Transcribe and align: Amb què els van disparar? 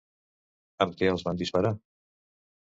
Amb 0.87 0.97
què 1.03 1.11
els 1.13 1.27
van 1.29 1.43
disparar? 1.45 1.75